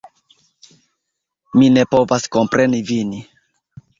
Mi 1.61 1.69
ne 1.75 1.83
povas 1.91 2.25
kompreni 2.37 2.83
vin. 2.91 3.13